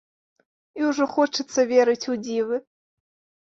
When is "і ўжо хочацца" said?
0.79-1.67